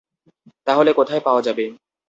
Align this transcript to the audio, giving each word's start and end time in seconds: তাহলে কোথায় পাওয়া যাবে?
তাহলে 0.67 0.91
কোথায় 0.93 1.21
পাওয়া 1.23 1.41
যাবে? 1.47 1.65